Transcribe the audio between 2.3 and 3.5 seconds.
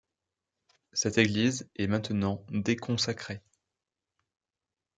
déconsacrée.